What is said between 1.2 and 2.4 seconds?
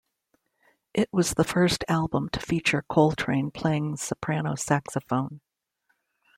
the first album to